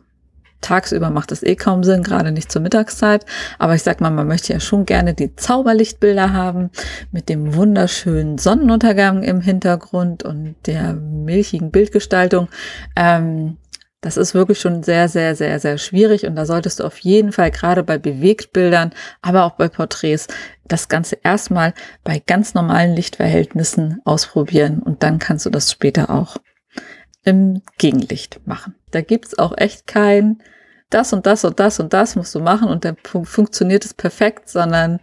tagsüber 0.61 1.11
macht 1.11 1.31
das 1.31 1.43
eh 1.43 1.55
kaum 1.55 1.85
Sinn, 1.85 2.03
gerade 2.03 2.33
nicht 2.33 2.51
zur 2.51 2.63
Mittagszeit. 2.63 3.25
Aber 3.59 3.75
ich 3.75 3.83
sag 3.83 4.01
mal, 4.01 4.11
man 4.11 4.27
möchte 4.27 4.53
ja 4.53 4.61
schon 4.61 4.85
gerne 4.87 5.15
die 5.15 5.37
Zauberlichtbilder 5.37 6.33
haben 6.33 6.71
mit 7.13 7.29
dem 7.29 7.55
wunderschönen 7.55 8.39
Sonnenuntergang 8.39 9.23
im 9.23 9.41
Hintergrund 9.41 10.23
und 10.25 10.57
der 10.67 10.95
milchigen 10.95 11.71
Bildgestaltung. 11.71 12.49
Ähm, 12.97 13.57
das 14.01 14.17
ist 14.17 14.35
wirklich 14.35 14.61
schon 14.61 14.83
sehr, 14.83 15.09
sehr, 15.09 15.35
sehr, 15.35 15.59
sehr 15.59 15.77
schwierig 15.77 16.25
und 16.25 16.37
da 16.37 16.47
solltest 16.47 16.81
du 16.81 16.85
auf 16.85 16.99
jeden 16.99 17.33
Fall 17.33 17.51
gerade 17.51 17.83
bei 17.83 17.99
Bewegtbildern, 17.99 18.93
aber 19.23 19.45
auch 19.45 19.53
bei 19.53 19.69
Porträts 19.69 20.29
das 20.67 20.89
Ganze 20.89 21.19
erstmal 21.23 21.75
bei 22.05 22.23
ganz 22.25 22.55
normalen 22.55 22.95
Lichtverhältnissen 22.95 24.01
ausprobieren 24.05 24.81
und 24.81 25.03
dann 25.03 25.19
kannst 25.19 25.47
du 25.47 25.51
das 25.51 25.73
später 25.73 26.11
auch 26.11 26.37
im 27.25 27.63
Gegenlicht 27.79 28.41
machen. 28.47 28.77
Da 28.93 29.01
gibt's 29.01 29.39
auch 29.39 29.57
echt 29.57 29.87
kein 29.87 30.43
das 30.91 31.13
und 31.13 31.27
das 31.27 31.45
und 31.45 31.59
das 31.59 31.81
und 31.81 31.93
das 31.93 32.17
musst 32.17 32.35
du 32.35 32.41
machen 32.41 32.69
und 32.69 32.85
dann 32.85 32.97
funktioniert 33.25 33.85
es 33.85 33.95
perfekt, 33.95 34.49
sondern 34.49 35.01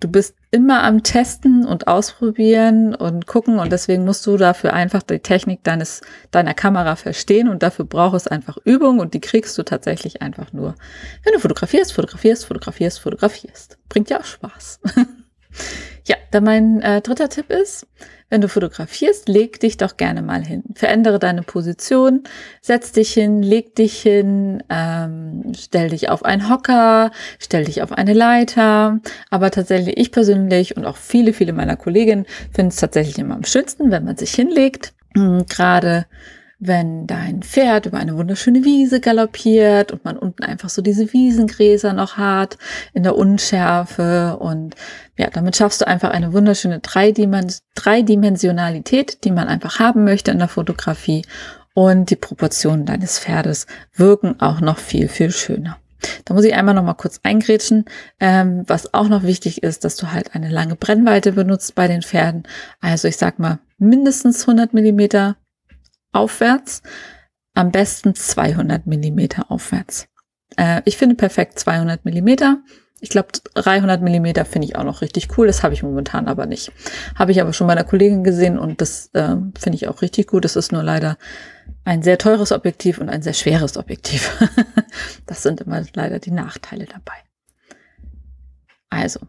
du 0.00 0.08
bist 0.08 0.34
immer 0.52 0.84
am 0.84 1.02
Testen 1.02 1.64
und 1.64 1.88
Ausprobieren 1.88 2.94
und 2.94 3.26
gucken 3.26 3.58
und 3.58 3.72
deswegen 3.72 4.04
musst 4.04 4.26
du 4.26 4.36
dafür 4.36 4.74
einfach 4.74 5.02
die 5.02 5.18
Technik 5.18 5.64
deines, 5.64 6.02
deiner 6.30 6.52
Kamera 6.52 6.94
verstehen 6.94 7.48
und 7.48 7.62
dafür 7.62 7.86
braucht 7.86 8.16
es 8.16 8.28
einfach 8.28 8.58
Übung 8.64 9.00
und 9.00 9.14
die 9.14 9.20
kriegst 9.20 9.56
du 9.56 9.62
tatsächlich 9.62 10.20
einfach 10.20 10.52
nur, 10.52 10.74
wenn 11.24 11.32
du 11.32 11.40
fotografierst, 11.40 11.94
fotografierst, 11.94 12.44
fotografierst, 12.44 13.00
fotografierst. 13.00 13.78
Bringt 13.88 14.10
ja 14.10 14.20
auch 14.20 14.24
Spaß. 14.24 14.80
Ja, 16.04 16.16
dann 16.32 16.44
mein 16.44 16.80
äh, 16.80 17.00
dritter 17.00 17.28
Tipp 17.28 17.50
ist, 17.50 17.86
wenn 18.28 18.40
du 18.40 18.48
fotografierst, 18.48 19.28
leg 19.28 19.60
dich 19.60 19.76
doch 19.76 19.96
gerne 19.96 20.22
mal 20.22 20.44
hin. 20.44 20.64
Verändere 20.74 21.18
deine 21.18 21.42
Position, 21.42 22.24
setz 22.60 22.90
dich 22.90 23.12
hin, 23.12 23.42
leg 23.42 23.74
dich 23.76 24.00
hin, 24.00 24.62
ähm, 24.68 25.52
stell 25.56 25.90
dich 25.90 26.08
auf 26.08 26.24
einen 26.24 26.48
Hocker, 26.48 27.10
stell 27.38 27.66
dich 27.66 27.82
auf 27.82 27.92
eine 27.92 28.14
Leiter. 28.14 29.00
Aber 29.30 29.50
tatsächlich, 29.50 29.98
ich 29.98 30.10
persönlich 30.10 30.76
und 30.76 30.86
auch 30.86 30.96
viele, 30.96 31.32
viele 31.32 31.52
meiner 31.52 31.76
Kolleginnen 31.76 32.26
finden 32.52 32.70
es 32.70 32.76
tatsächlich 32.76 33.18
immer 33.18 33.34
am 33.34 33.44
schönsten, 33.44 33.90
wenn 33.90 34.04
man 34.04 34.16
sich 34.16 34.34
hinlegt. 34.34 34.94
Hm, 35.14 35.44
gerade 35.46 36.06
wenn 36.64 37.08
dein 37.08 37.42
Pferd 37.42 37.86
über 37.86 37.98
eine 37.98 38.16
wunderschöne 38.16 38.64
Wiese 38.64 39.00
galoppiert 39.00 39.90
und 39.90 40.04
man 40.04 40.16
unten 40.16 40.44
einfach 40.44 40.68
so 40.68 40.80
diese 40.80 41.12
Wiesengräser 41.12 41.92
noch 41.92 42.18
hat 42.18 42.56
in 42.92 43.02
der 43.02 43.16
Unschärfe 43.16 44.36
und 44.38 44.76
ja, 45.18 45.28
damit 45.28 45.56
schaffst 45.56 45.80
du 45.80 45.88
einfach 45.88 46.10
eine 46.10 46.32
wunderschöne 46.32 46.78
Dreidimensionalität, 46.80 49.24
die 49.24 49.32
man 49.32 49.48
einfach 49.48 49.80
haben 49.80 50.04
möchte 50.04 50.30
in 50.30 50.38
der 50.38 50.46
Fotografie 50.46 51.22
und 51.74 52.10
die 52.10 52.16
Proportionen 52.16 52.86
deines 52.86 53.18
Pferdes 53.18 53.66
wirken 53.94 54.40
auch 54.40 54.60
noch 54.60 54.78
viel, 54.78 55.08
viel 55.08 55.32
schöner. 55.32 55.78
Da 56.24 56.34
muss 56.34 56.44
ich 56.44 56.54
einmal 56.54 56.74
noch 56.74 56.84
mal 56.84 56.94
kurz 56.94 57.20
eingrätschen. 57.22 57.84
Ähm, 58.20 58.64
was 58.66 58.94
auch 58.94 59.08
noch 59.08 59.22
wichtig 59.22 59.62
ist, 59.62 59.84
dass 59.84 59.96
du 59.96 60.12
halt 60.12 60.34
eine 60.34 60.48
lange 60.48 60.76
Brennweite 60.76 61.32
benutzt 61.32 61.74
bei 61.74 61.88
den 61.88 62.02
Pferden. 62.02 62.44
Also 62.80 63.08
ich 63.08 63.16
sag 63.16 63.38
mal 63.38 63.58
mindestens 63.78 64.42
100 64.42 64.74
Millimeter 64.74 65.36
aufwärts, 66.12 66.82
am 67.54 67.70
besten 67.70 68.14
200 68.14 68.86
Millimeter 68.86 69.50
aufwärts. 69.50 70.08
Äh, 70.56 70.82
ich 70.84 70.96
finde 70.96 71.16
perfekt 71.16 71.58
200 71.58 72.04
Millimeter. 72.04 72.58
Ich 73.00 73.08
glaube, 73.08 73.28
300 73.54 74.00
Millimeter 74.00 74.44
finde 74.44 74.68
ich 74.68 74.76
auch 74.76 74.84
noch 74.84 75.02
richtig 75.02 75.36
cool. 75.36 75.48
Das 75.48 75.62
habe 75.62 75.74
ich 75.74 75.82
momentan 75.82 76.28
aber 76.28 76.46
nicht. 76.46 76.70
Habe 77.16 77.32
ich 77.32 77.40
aber 77.40 77.52
schon 77.52 77.66
bei 77.66 77.72
einer 77.72 77.84
Kollegin 77.84 78.22
gesehen 78.22 78.58
und 78.58 78.80
das 78.80 79.10
äh, 79.14 79.36
finde 79.58 79.74
ich 79.74 79.88
auch 79.88 80.02
richtig 80.02 80.28
gut. 80.28 80.44
Das 80.44 80.54
ist 80.54 80.70
nur 80.70 80.84
leider 80.84 81.18
ein 81.84 82.02
sehr 82.02 82.16
teures 82.16 82.52
Objektiv 82.52 82.98
und 82.98 83.08
ein 83.08 83.22
sehr 83.22 83.32
schweres 83.32 83.76
Objektiv. 83.76 84.38
das 85.26 85.42
sind 85.42 85.60
immer 85.60 85.82
leider 85.94 86.20
die 86.20 86.30
Nachteile 86.30 86.86
dabei. 86.86 87.14
Also, 88.88 89.20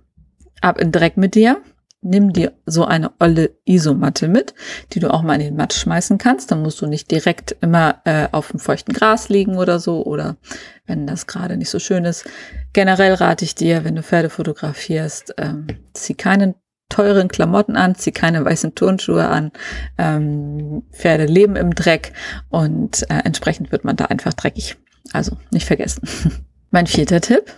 ab 0.61 0.79
in 0.79 0.91
Dreck 0.91 1.17
mit 1.17 1.35
dir 1.35 1.61
nimm 2.03 2.33
dir 2.33 2.53
so 2.65 2.85
eine 2.85 3.11
olle 3.19 3.51
Isomatte 3.65 4.27
mit, 4.27 4.53
die 4.91 4.99
du 4.99 5.13
auch 5.13 5.21
mal 5.21 5.35
in 5.35 5.41
den 5.41 5.55
Matsch 5.55 5.77
schmeißen 5.77 6.17
kannst. 6.17 6.51
Dann 6.51 6.61
musst 6.61 6.81
du 6.81 6.87
nicht 6.87 7.09
direkt 7.11 7.55
immer 7.61 8.01
äh, 8.05 8.27
auf 8.31 8.51
dem 8.51 8.59
feuchten 8.59 8.93
Gras 8.93 9.29
liegen 9.29 9.57
oder 9.57 9.79
so 9.79 10.05
oder 10.05 10.37
wenn 10.85 11.07
das 11.07 11.27
gerade 11.27 11.57
nicht 11.57 11.69
so 11.69 11.79
schön 11.79 12.05
ist. 12.05 12.25
Generell 12.73 13.13
rate 13.13 13.45
ich 13.45 13.55
dir, 13.55 13.83
wenn 13.83 13.95
du 13.95 14.03
Pferde 14.03 14.29
fotografierst, 14.29 15.35
ähm, 15.37 15.67
zieh 15.93 16.15
keinen 16.15 16.55
teuren 16.89 17.27
Klamotten 17.27 17.75
an, 17.75 17.95
zieh 17.95 18.11
keine 18.11 18.43
weißen 18.45 18.75
Turnschuhe 18.75 19.27
an. 19.27 19.51
Ähm, 19.97 20.83
Pferde 20.91 21.25
leben 21.25 21.55
im 21.55 21.73
Dreck 21.73 22.13
und 22.49 23.03
äh, 23.09 23.21
entsprechend 23.23 23.71
wird 23.71 23.83
man 23.83 23.95
da 23.95 24.05
einfach 24.05 24.33
dreckig. 24.33 24.77
Also 25.11 25.37
nicht 25.51 25.65
vergessen. 25.65 26.07
mein 26.71 26.87
vierter 26.87 27.21
Tipp. 27.21 27.51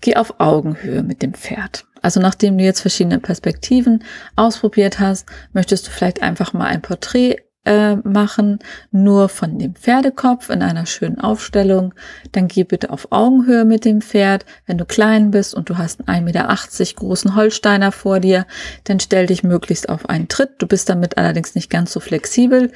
Geh 0.00 0.16
auf 0.16 0.38
Augenhöhe 0.38 1.02
mit 1.02 1.22
dem 1.22 1.34
Pferd. 1.34 1.84
Also 2.08 2.20
nachdem 2.20 2.56
du 2.56 2.64
jetzt 2.64 2.80
verschiedene 2.80 3.18
Perspektiven 3.18 4.02
ausprobiert 4.34 4.98
hast, 4.98 5.26
möchtest 5.52 5.86
du 5.86 5.90
vielleicht 5.90 6.22
einfach 6.22 6.54
mal 6.54 6.64
ein 6.64 6.80
Porträt 6.80 7.36
äh, 7.66 7.96
machen, 7.96 8.60
nur 8.90 9.28
von 9.28 9.58
dem 9.58 9.74
Pferdekopf 9.74 10.48
in 10.48 10.62
einer 10.62 10.86
schönen 10.86 11.20
Aufstellung. 11.20 11.92
Dann 12.32 12.48
geh 12.48 12.64
bitte 12.64 12.88
auf 12.88 13.08
Augenhöhe 13.12 13.66
mit 13.66 13.84
dem 13.84 14.00
Pferd. 14.00 14.46
Wenn 14.64 14.78
du 14.78 14.86
klein 14.86 15.32
bist 15.32 15.54
und 15.54 15.68
du 15.68 15.76
hast 15.76 16.08
einen 16.08 16.26
1,80 16.26 16.78
Meter 16.78 16.94
großen 16.94 17.36
Holsteiner 17.36 17.92
vor 17.92 18.20
dir, 18.20 18.46
dann 18.84 19.00
stell 19.00 19.26
dich 19.26 19.42
möglichst 19.42 19.90
auf 19.90 20.08
einen 20.08 20.28
Tritt. 20.28 20.52
Du 20.62 20.66
bist 20.66 20.88
damit 20.88 21.18
allerdings 21.18 21.54
nicht 21.54 21.68
ganz 21.68 21.92
so 21.92 22.00
flexibel 22.00 22.72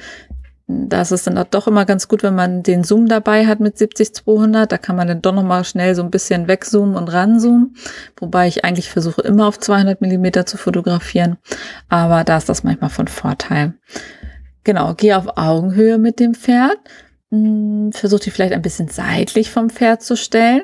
das 0.67 1.11
ist 1.11 1.27
dann 1.27 1.45
doch 1.51 1.67
immer 1.67 1.85
ganz 1.85 2.07
gut, 2.07 2.23
wenn 2.23 2.35
man 2.35 2.63
den 2.63 2.85
Zoom 2.85 3.07
dabei 3.07 3.47
hat 3.47 3.59
mit 3.59 3.75
70-200. 3.75 4.67
Da 4.67 4.77
kann 4.77 4.95
man 4.95 5.07
dann 5.07 5.21
doch 5.21 5.33
nochmal 5.33 5.65
schnell 5.65 5.93
so 5.93 6.01
ein 6.01 6.11
bisschen 6.11 6.47
wegzoomen 6.47 6.95
und 6.95 7.09
ranzoomen. 7.09 7.75
Wobei 8.17 8.47
ich 8.47 8.63
eigentlich 8.63 8.89
versuche 8.89 9.21
immer 9.21 9.47
auf 9.47 9.59
200 9.59 9.99
Millimeter 9.99 10.45
zu 10.45 10.57
fotografieren. 10.57 11.37
Aber 11.89 12.23
da 12.23 12.37
ist 12.37 12.47
das 12.47 12.63
manchmal 12.63 12.89
von 12.89 13.07
Vorteil. 13.07 13.73
Genau, 14.63 14.93
geh 14.95 15.13
auf 15.13 15.37
Augenhöhe 15.37 15.97
mit 15.97 16.19
dem 16.21 16.33
Pferd. 16.33 16.77
Hm, 17.29 17.91
versuch 17.91 18.21
dich 18.21 18.31
vielleicht 18.31 18.53
ein 18.53 18.61
bisschen 18.61 18.87
seitlich 18.87 19.51
vom 19.51 19.69
Pferd 19.69 20.01
zu 20.01 20.15
stellen, 20.15 20.63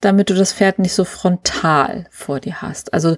damit 0.00 0.28
du 0.28 0.34
das 0.34 0.52
Pferd 0.52 0.80
nicht 0.80 0.94
so 0.94 1.04
frontal 1.04 2.06
vor 2.10 2.40
dir 2.40 2.62
hast. 2.62 2.92
Also 2.92 3.16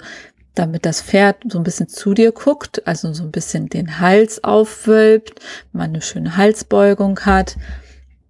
damit 0.59 0.85
das 0.85 1.00
Pferd 1.00 1.37
so 1.49 1.59
ein 1.59 1.65
bisschen 1.65 1.88
zu 1.88 2.15
dir 2.15 2.33
guckt, 2.33 2.87
also 2.87 3.12
so 3.12 3.23
ein 3.23 3.31
bisschen 3.31 3.69
den 3.69 4.00
Hals 4.00 4.43
aufwölbt, 4.43 5.41
man 5.73 5.91
eine 5.91 6.03
schöne 6.03 6.37
Halsbeugung 6.37 7.21
hat, 7.21 7.57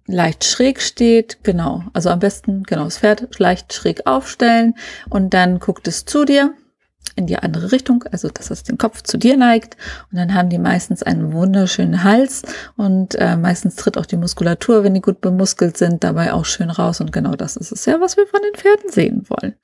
leicht 0.05 0.43
schräg 0.43 0.81
steht, 0.81 1.39
genau. 1.43 1.83
Also 1.93 2.09
am 2.09 2.19
besten, 2.19 2.63
genau, 2.63 2.85
das 2.85 2.99
Pferd 2.99 3.39
leicht 3.39 3.73
schräg 3.73 4.05
aufstellen 4.05 4.75
und 5.09 5.33
dann 5.33 5.59
guckt 5.59 5.87
es 5.87 6.05
zu 6.05 6.25
dir 6.25 6.53
in 7.15 7.27
die 7.27 7.37
andere 7.37 7.71
Richtung, 7.71 8.03
also 8.11 8.29
dass 8.29 8.49
es 8.49 8.63
den 8.63 8.77
Kopf 8.77 9.01
zu 9.03 9.17
dir 9.17 9.35
neigt 9.35 9.75
und 10.11 10.17
dann 10.17 10.33
haben 10.33 10.49
die 10.49 10.57
meistens 10.57 11.03
einen 11.03 11.33
wunderschönen 11.33 12.03
Hals 12.03 12.43
und 12.77 13.15
äh, 13.15 13.35
meistens 13.37 13.75
tritt 13.75 13.97
auch 13.97 14.05
die 14.05 14.17
Muskulatur, 14.17 14.83
wenn 14.83 14.93
die 14.93 15.01
gut 15.01 15.19
bemuskelt 15.21 15.77
sind, 15.77 16.03
dabei 16.03 16.33
auch 16.33 16.45
schön 16.45 16.69
raus 16.69 17.01
und 17.01 17.11
genau 17.11 17.35
das 17.35 17.55
ist 17.55 17.71
es 17.71 17.85
ja, 17.85 17.99
was 17.99 18.17
wir 18.17 18.27
von 18.27 18.41
den 18.41 18.55
Pferden 18.55 18.89
sehen 18.89 19.25
wollen. 19.27 19.55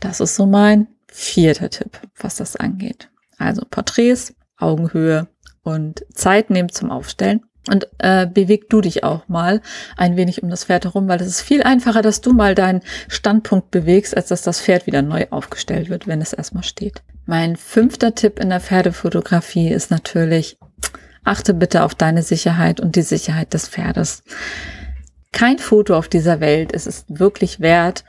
Das 0.00 0.20
ist 0.20 0.36
so 0.36 0.46
mein 0.46 0.88
vierter 1.12 1.70
Tipp, 1.70 2.00
was 2.16 2.36
das 2.36 2.56
angeht. 2.56 3.10
Also 3.38 3.62
Porträts, 3.68 4.34
Augenhöhe 4.58 5.28
und 5.62 6.04
Zeit 6.14 6.50
nehmen 6.50 6.70
zum 6.70 6.90
Aufstellen. 6.90 7.42
Und 7.68 7.88
äh, 7.98 8.26
beweg 8.26 8.70
du 8.70 8.80
dich 8.80 9.04
auch 9.04 9.28
mal 9.28 9.60
ein 9.96 10.16
wenig 10.16 10.42
um 10.42 10.48
das 10.48 10.64
Pferd 10.64 10.84
herum, 10.84 11.08
weil 11.08 11.20
es 11.20 11.28
ist 11.28 11.42
viel 11.42 11.62
einfacher, 11.62 12.00
dass 12.00 12.22
du 12.22 12.32
mal 12.32 12.54
deinen 12.54 12.80
Standpunkt 13.06 13.70
bewegst, 13.70 14.16
als 14.16 14.28
dass 14.28 14.42
das 14.42 14.60
Pferd 14.60 14.86
wieder 14.86 15.02
neu 15.02 15.26
aufgestellt 15.30 15.90
wird, 15.90 16.06
wenn 16.06 16.22
es 16.22 16.32
erstmal 16.32 16.62
steht. 16.62 17.02
Mein 17.26 17.56
fünfter 17.56 18.14
Tipp 18.14 18.40
in 18.40 18.48
der 18.48 18.60
Pferdefotografie 18.60 19.68
ist 19.68 19.90
natürlich, 19.90 20.58
achte 21.22 21.52
bitte 21.52 21.84
auf 21.84 21.94
deine 21.94 22.22
Sicherheit 22.22 22.80
und 22.80 22.96
die 22.96 23.02
Sicherheit 23.02 23.52
des 23.52 23.68
Pferdes. 23.68 24.22
Kein 25.32 25.58
Foto 25.58 25.96
auf 25.96 26.08
dieser 26.08 26.40
Welt 26.40 26.72
ist 26.72 26.86
es 26.86 27.04
wirklich 27.08 27.60
wert, 27.60 28.04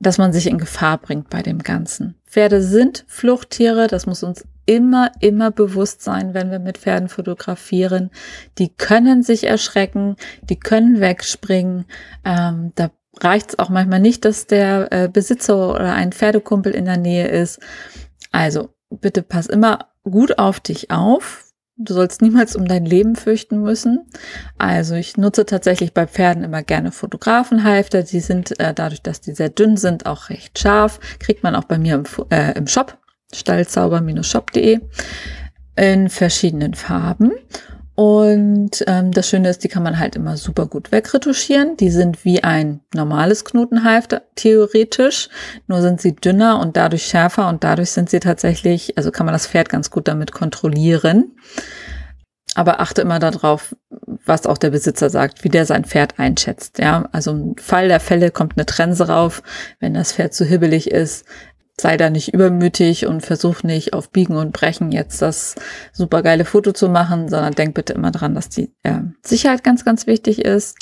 dass 0.00 0.18
man 0.18 0.32
sich 0.32 0.46
in 0.46 0.58
Gefahr 0.58 0.98
bringt 0.98 1.30
bei 1.30 1.42
dem 1.42 1.58
Ganzen. 1.58 2.16
Pferde 2.26 2.62
sind 2.62 3.04
Fluchttiere, 3.06 3.86
das 3.86 4.06
muss 4.06 4.22
uns 4.22 4.44
immer, 4.66 5.12
immer 5.20 5.50
bewusst 5.50 6.02
sein, 6.02 6.32
wenn 6.32 6.50
wir 6.50 6.58
mit 6.58 6.78
Pferden 6.78 7.08
fotografieren. 7.08 8.10
Die 8.58 8.74
können 8.74 9.22
sich 9.22 9.44
erschrecken, 9.44 10.16
die 10.42 10.58
können 10.58 11.00
wegspringen. 11.00 11.84
Ähm, 12.24 12.72
da 12.76 12.90
reicht 13.18 13.50
es 13.50 13.58
auch 13.58 13.68
manchmal 13.68 14.00
nicht, 14.00 14.24
dass 14.24 14.46
der 14.46 14.92
äh, 14.92 15.08
Besitzer 15.08 15.74
oder 15.74 15.92
ein 15.92 16.12
Pferdekumpel 16.12 16.72
in 16.72 16.84
der 16.84 16.96
Nähe 16.96 17.28
ist. 17.28 17.60
Also 18.32 18.70
bitte 18.90 19.22
pass 19.22 19.46
immer 19.46 19.90
gut 20.04 20.38
auf 20.38 20.60
dich 20.60 20.90
auf. 20.90 21.49
Du 21.82 21.94
sollst 21.94 22.20
niemals 22.20 22.56
um 22.56 22.68
dein 22.68 22.84
Leben 22.84 23.16
fürchten 23.16 23.62
müssen. 23.62 24.06
Also 24.58 24.96
ich 24.96 25.16
nutze 25.16 25.46
tatsächlich 25.46 25.94
bei 25.94 26.06
Pferden 26.06 26.44
immer 26.44 26.62
gerne 26.62 26.92
Fotografenhalfter. 26.92 28.02
Die 28.02 28.20
sind 28.20 28.60
äh, 28.60 28.74
dadurch, 28.74 29.00
dass 29.00 29.22
die 29.22 29.32
sehr 29.32 29.48
dünn 29.48 29.78
sind, 29.78 30.04
auch 30.04 30.28
recht 30.28 30.58
scharf. 30.58 31.00
Kriegt 31.20 31.42
man 31.42 31.54
auch 31.54 31.64
bei 31.64 31.78
mir 31.78 31.94
im, 31.94 32.04
äh, 32.28 32.52
im 32.52 32.66
Shop, 32.66 32.98
stallzauber-shop.de 33.32 34.80
in 35.76 36.10
verschiedenen 36.10 36.74
Farben. 36.74 37.32
Und 38.00 38.82
ähm, 38.86 39.12
das 39.12 39.28
Schöne 39.28 39.50
ist, 39.50 39.62
die 39.62 39.68
kann 39.68 39.82
man 39.82 39.98
halt 39.98 40.16
immer 40.16 40.38
super 40.38 40.64
gut 40.64 40.90
wegretuschieren. 40.90 41.76
Die 41.76 41.90
sind 41.90 42.24
wie 42.24 42.42
ein 42.42 42.80
normales 42.94 43.44
Knotenhalfter, 43.44 44.22
theoretisch. 44.36 45.28
Nur 45.66 45.82
sind 45.82 46.00
sie 46.00 46.16
dünner 46.16 46.60
und 46.60 46.78
dadurch 46.78 47.04
schärfer 47.04 47.46
und 47.50 47.62
dadurch 47.62 47.90
sind 47.90 48.08
sie 48.08 48.20
tatsächlich, 48.20 48.96
also 48.96 49.10
kann 49.10 49.26
man 49.26 49.34
das 49.34 49.46
Pferd 49.46 49.68
ganz 49.68 49.90
gut 49.90 50.08
damit 50.08 50.32
kontrollieren. 50.32 51.32
Aber 52.54 52.80
achte 52.80 53.02
immer 53.02 53.18
darauf, 53.18 53.76
was 54.24 54.46
auch 54.46 54.56
der 54.56 54.70
Besitzer 54.70 55.10
sagt, 55.10 55.44
wie 55.44 55.50
der 55.50 55.66
sein 55.66 55.84
Pferd 55.84 56.18
einschätzt. 56.18 56.78
Ja, 56.78 57.06
also 57.12 57.32
im 57.32 57.56
Fall 57.58 57.88
der 57.88 58.00
Fälle 58.00 58.30
kommt 58.30 58.56
eine 58.56 58.64
Trense 58.64 59.08
rauf, 59.08 59.42
wenn 59.78 59.92
das 59.92 60.14
Pferd 60.14 60.32
zu 60.32 60.46
hibbelig 60.46 60.90
ist, 60.90 61.26
sei 61.80 61.96
da 61.96 62.10
nicht 62.10 62.32
übermütig 62.32 63.06
und 63.06 63.22
versuch 63.22 63.62
nicht 63.62 63.92
auf 63.92 64.10
Biegen 64.10 64.36
und 64.36 64.52
Brechen 64.52 64.92
jetzt 64.92 65.22
das 65.22 65.54
supergeile 65.92 66.44
Foto 66.44 66.72
zu 66.72 66.88
machen, 66.88 67.28
sondern 67.28 67.54
denk 67.54 67.74
bitte 67.74 67.92
immer 67.92 68.10
dran, 68.10 68.34
dass 68.34 68.48
die 68.48 68.72
äh, 68.82 69.00
Sicherheit 69.22 69.64
ganz, 69.64 69.84
ganz 69.84 70.06
wichtig 70.06 70.40
ist. 70.44 70.78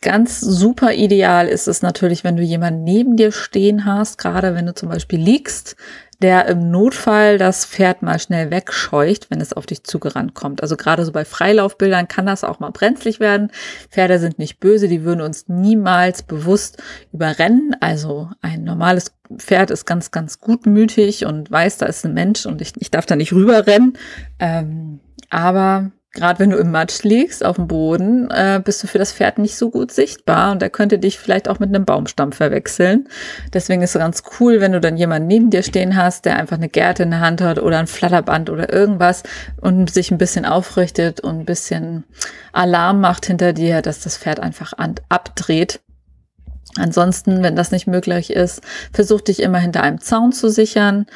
Ganz 0.00 0.40
super 0.40 0.92
ideal 0.92 1.48
ist 1.48 1.66
es 1.66 1.82
natürlich, 1.82 2.22
wenn 2.22 2.36
du 2.36 2.42
jemanden 2.42 2.84
neben 2.84 3.16
dir 3.16 3.32
stehen 3.32 3.84
hast, 3.84 4.16
gerade 4.16 4.54
wenn 4.54 4.66
du 4.66 4.74
zum 4.74 4.88
Beispiel 4.88 5.18
liegst, 5.18 5.74
der 6.20 6.46
im 6.46 6.70
Notfall 6.70 7.38
das 7.38 7.64
Pferd 7.64 8.02
mal 8.02 8.18
schnell 8.18 8.50
wegscheucht, 8.50 9.30
wenn 9.30 9.40
es 9.40 9.52
auf 9.52 9.66
dich 9.66 9.84
zugerannt 9.84 10.34
kommt. 10.34 10.62
Also 10.62 10.76
gerade 10.76 11.04
so 11.04 11.12
bei 11.12 11.24
Freilaufbildern 11.24 12.08
kann 12.08 12.26
das 12.26 12.42
auch 12.42 12.58
mal 12.58 12.70
brenzlig 12.70 13.20
werden. 13.20 13.52
Pferde 13.90 14.18
sind 14.18 14.38
nicht 14.38 14.58
böse, 14.58 14.88
die 14.88 15.04
würden 15.04 15.20
uns 15.20 15.46
niemals 15.48 16.22
bewusst 16.22 16.82
überrennen. 17.12 17.76
Also 17.80 18.30
ein 18.42 18.64
normales 18.64 19.14
Pferd 19.36 19.70
ist 19.70 19.84
ganz, 19.84 20.10
ganz 20.10 20.40
gutmütig 20.40 21.24
und 21.24 21.50
weiß, 21.50 21.78
da 21.78 21.86
ist 21.86 22.04
ein 22.04 22.14
Mensch 22.14 22.46
und 22.46 22.60
ich, 22.60 22.72
ich 22.78 22.90
darf 22.90 23.06
da 23.06 23.14
nicht 23.14 23.32
rüberrennen. 23.32 23.96
Ähm, 24.40 25.00
aber 25.30 25.92
gerade 26.12 26.38
wenn 26.38 26.50
du 26.50 26.56
im 26.56 26.70
Matsch 26.70 27.02
liegst, 27.02 27.44
auf 27.44 27.56
dem 27.56 27.68
Boden, 27.68 28.30
äh, 28.30 28.60
bist 28.64 28.82
du 28.82 28.86
für 28.86 28.98
das 28.98 29.12
Pferd 29.12 29.38
nicht 29.38 29.56
so 29.56 29.70
gut 29.70 29.92
sichtbar 29.92 30.52
und 30.52 30.62
er 30.62 30.70
könnte 30.70 30.98
dich 30.98 31.18
vielleicht 31.18 31.48
auch 31.48 31.58
mit 31.58 31.68
einem 31.68 31.84
Baumstamm 31.84 32.32
verwechseln. 32.32 33.08
Deswegen 33.52 33.82
ist 33.82 33.94
es 33.94 34.00
ganz 34.00 34.22
cool, 34.40 34.60
wenn 34.60 34.72
du 34.72 34.80
dann 34.80 34.96
jemanden 34.96 35.28
neben 35.28 35.50
dir 35.50 35.62
stehen 35.62 35.96
hast, 35.96 36.24
der 36.24 36.36
einfach 36.36 36.56
eine 36.56 36.68
Gerte 36.68 37.02
in 37.02 37.10
der 37.10 37.20
Hand 37.20 37.40
hat 37.40 37.58
oder 37.58 37.78
ein 37.78 37.86
Flatterband 37.86 38.50
oder 38.50 38.72
irgendwas 38.72 39.22
und 39.60 39.90
sich 39.90 40.10
ein 40.10 40.18
bisschen 40.18 40.44
aufrichtet 40.44 41.20
und 41.20 41.40
ein 41.40 41.44
bisschen 41.44 42.04
Alarm 42.52 43.00
macht 43.00 43.26
hinter 43.26 43.52
dir, 43.52 43.82
dass 43.82 44.00
das 44.00 44.16
Pferd 44.16 44.40
einfach 44.40 44.72
abdreht. 45.08 45.80
Ansonsten, 46.76 47.42
wenn 47.42 47.56
das 47.56 47.70
nicht 47.70 47.86
möglich 47.86 48.30
ist, 48.30 48.60
versuch 48.92 49.20
dich 49.20 49.40
immer 49.40 49.58
hinter 49.58 49.82
einem 49.82 50.00
Zaun 50.00 50.32
zu 50.32 50.50
sichern. 50.50 51.06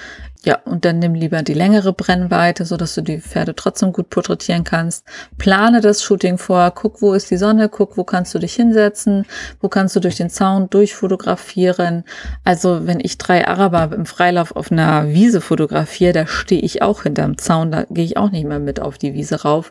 Ja, 0.44 0.59
und 0.64 0.85
dann 0.85 0.99
nimm 0.99 1.14
lieber 1.14 1.42
die 1.42 1.54
längere 1.54 1.92
Brennweite, 1.92 2.64
so 2.64 2.76
dass 2.76 2.97
du 2.97 3.00
die 3.02 3.21
Pferde 3.21 3.54
trotzdem 3.54 3.92
gut 3.92 4.11
porträtieren 4.11 4.64
kannst. 4.64 5.04
Plane 5.38 5.80
das 5.80 6.02
Shooting 6.02 6.37
vor, 6.37 6.73
guck, 6.73 7.00
wo 7.00 7.12
ist 7.12 7.30
die 7.30 7.37
Sonne, 7.37 7.68
guck, 7.68 7.97
wo 7.97 8.02
kannst 8.02 8.35
du 8.35 8.40
dich 8.40 8.54
hinsetzen, 8.54 9.25
wo 9.61 9.68
kannst 9.68 9.94
du 9.94 10.00
durch 10.00 10.16
den 10.16 10.30
Zaun 10.30 10.68
durchfotografieren. 10.68 12.02
Also, 12.42 12.88
wenn 12.88 12.99
ich 12.99 13.18
drei 13.18 13.47
Araber 13.47 13.94
im 13.94 14.04
Freilauf 14.04 14.56
auf 14.56 14.73
einer 14.73 15.11
Wiese 15.11 15.40
fotografiere, 15.40 16.12
da 16.12 16.26
stehe 16.26 16.61
ich 16.62 16.82
auch 16.82 17.04
hinterm 17.04 17.38
Zaun, 17.38 17.71
da 17.71 17.85
gehe 17.88 18.04
ich 18.04 18.16
auch 18.16 18.32
nicht 18.32 18.47
mehr 18.47 18.59
mit 18.59 18.80
auf 18.80 18.99
die 18.99 19.14
Wiese 19.14 19.42
rauf, 19.42 19.71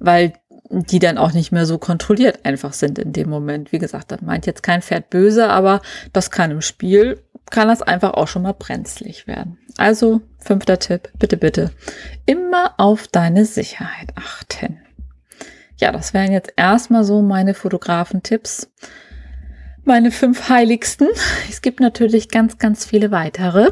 weil 0.00 0.32
die 0.72 0.98
dann 0.98 1.18
auch 1.18 1.32
nicht 1.32 1.52
mehr 1.52 1.66
so 1.66 1.76
kontrolliert 1.76 2.44
einfach 2.44 2.72
sind 2.72 2.98
in 2.98 3.12
dem 3.12 3.28
Moment. 3.28 3.72
Wie 3.72 3.78
gesagt, 3.78 4.10
das 4.10 4.22
meint 4.22 4.46
jetzt 4.46 4.62
kein 4.62 4.80
Pferd 4.80 5.10
böse, 5.10 5.48
aber 5.48 5.82
das 6.12 6.30
kann 6.30 6.50
im 6.50 6.62
Spiel, 6.62 7.20
kann 7.50 7.68
das 7.68 7.82
einfach 7.82 8.14
auch 8.14 8.26
schon 8.26 8.42
mal 8.42 8.54
brenzlig 8.54 9.26
werden. 9.26 9.58
Also, 9.76 10.22
fünfter 10.38 10.78
Tipp, 10.78 11.10
bitte, 11.18 11.36
bitte, 11.36 11.70
immer 12.24 12.74
auf 12.78 13.06
deine 13.06 13.44
Sicherheit 13.44 14.08
achten. 14.14 14.80
Ja, 15.76 15.92
das 15.92 16.14
wären 16.14 16.32
jetzt 16.32 16.52
erstmal 16.56 17.04
so 17.04 17.20
meine 17.20 17.54
Fotografentipps 17.54 18.70
meine 19.84 20.10
fünf 20.10 20.48
Heiligsten. 20.48 21.08
Es 21.48 21.60
gibt 21.60 21.80
natürlich 21.80 22.28
ganz, 22.28 22.58
ganz 22.58 22.84
viele 22.84 23.10
weitere 23.10 23.70